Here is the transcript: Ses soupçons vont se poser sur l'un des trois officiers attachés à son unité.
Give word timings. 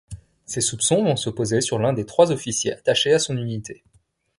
Ses 0.47 0.61
soupçons 0.61 1.03
vont 1.03 1.15
se 1.15 1.29
poser 1.29 1.61
sur 1.61 1.77
l'un 1.77 1.93
des 1.93 2.07
trois 2.07 2.31
officiers 2.31 2.73
attachés 2.73 3.13
à 3.13 3.19
son 3.19 3.37
unité. 3.37 3.83